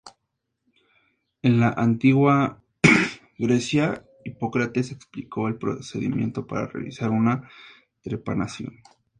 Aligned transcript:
En 1.43 1.59
la 1.59 1.69
antigua 1.73 2.63
Grecia, 3.37 4.03
Hipócrates 4.25 4.89
explicó 4.91 5.47
el 5.47 5.59
procedimiento 5.59 6.47
para 6.47 6.65
realizar 6.65 7.11
una 7.11 7.47
trepanación. 8.01 8.81